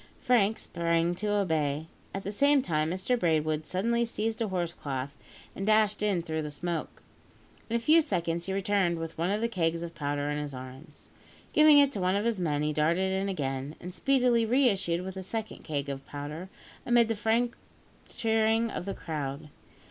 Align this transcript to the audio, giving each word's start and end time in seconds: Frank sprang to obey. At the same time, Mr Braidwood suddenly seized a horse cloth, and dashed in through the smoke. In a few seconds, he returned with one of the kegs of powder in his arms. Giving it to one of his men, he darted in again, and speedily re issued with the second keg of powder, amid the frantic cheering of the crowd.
Frank 0.19 0.57
sprang 0.57 1.13
to 1.13 1.27
obey. 1.27 1.85
At 2.11 2.23
the 2.23 2.31
same 2.31 2.63
time, 2.63 2.89
Mr 2.89 3.19
Braidwood 3.19 3.67
suddenly 3.67 4.03
seized 4.03 4.41
a 4.41 4.47
horse 4.47 4.73
cloth, 4.73 5.15
and 5.55 5.63
dashed 5.63 6.01
in 6.01 6.23
through 6.23 6.41
the 6.41 6.49
smoke. 6.49 7.03
In 7.69 7.75
a 7.75 7.79
few 7.79 8.01
seconds, 8.01 8.47
he 8.47 8.51
returned 8.53 8.97
with 8.97 9.15
one 9.15 9.29
of 9.29 9.41
the 9.41 9.47
kegs 9.47 9.83
of 9.83 9.93
powder 9.93 10.27
in 10.31 10.39
his 10.39 10.55
arms. 10.55 11.11
Giving 11.53 11.77
it 11.77 11.91
to 11.91 11.99
one 12.01 12.15
of 12.15 12.25
his 12.25 12.39
men, 12.39 12.63
he 12.63 12.73
darted 12.73 13.11
in 13.13 13.29
again, 13.29 13.75
and 13.79 13.93
speedily 13.93 14.43
re 14.43 14.69
issued 14.69 15.01
with 15.05 15.13
the 15.13 15.21
second 15.21 15.63
keg 15.63 15.87
of 15.87 16.03
powder, 16.07 16.49
amid 16.83 17.07
the 17.07 17.13
frantic 17.13 17.55
cheering 18.07 18.71
of 18.71 18.85
the 18.85 18.95
crowd. 18.95 19.49